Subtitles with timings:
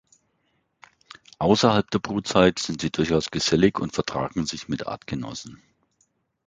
[1.37, 5.61] Außerhalb der Brutzeit sind sie durchaus gesellig und vertragen sich mit Artgenossen.